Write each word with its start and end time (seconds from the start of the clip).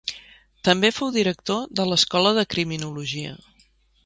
També 0.69 0.89
fou 0.99 1.11
director 1.17 1.69
de 1.81 1.85
l'Escola 1.91 2.33
de 2.39 2.47
Criminologia. 2.55 3.37